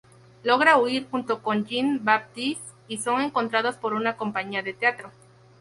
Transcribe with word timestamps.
Logra 0.41 0.77
huir 0.77 1.07
junto 1.11 1.43
con 1.43 1.67
Jean-Baptiste 1.67 2.63
y 2.87 2.97
son 2.97 3.21
encontrados 3.21 3.75
por 3.77 3.93
una 3.93 4.17
compañía 4.17 4.63
de 4.63 4.73
teatro. 4.73 5.11